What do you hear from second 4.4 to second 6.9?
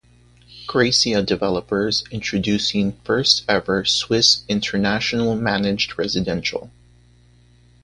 International-managed residential